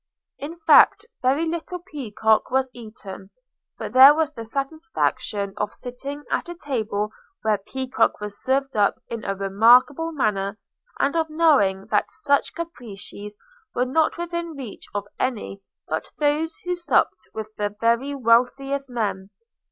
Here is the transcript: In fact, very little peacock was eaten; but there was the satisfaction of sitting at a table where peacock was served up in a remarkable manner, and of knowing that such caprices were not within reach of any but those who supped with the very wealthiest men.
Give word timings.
In 0.39 0.57
fact, 0.61 1.05
very 1.21 1.45
little 1.47 1.77
peacock 1.77 2.49
was 2.49 2.71
eaten; 2.73 3.29
but 3.77 3.93
there 3.93 4.15
was 4.15 4.33
the 4.33 4.45
satisfaction 4.45 5.53
of 5.57 5.75
sitting 5.75 6.23
at 6.31 6.49
a 6.49 6.55
table 6.55 7.11
where 7.43 7.59
peacock 7.59 8.19
was 8.19 8.41
served 8.43 8.75
up 8.75 8.99
in 9.09 9.23
a 9.23 9.35
remarkable 9.35 10.11
manner, 10.11 10.57
and 10.99 11.15
of 11.15 11.29
knowing 11.29 11.85
that 11.91 12.09
such 12.09 12.55
caprices 12.55 13.37
were 13.75 13.85
not 13.85 14.17
within 14.17 14.55
reach 14.57 14.87
of 14.95 15.05
any 15.19 15.61
but 15.87 16.11
those 16.17 16.57
who 16.65 16.73
supped 16.73 17.27
with 17.35 17.53
the 17.57 17.69
very 17.79 18.15
wealthiest 18.15 18.89
men. 18.89 19.29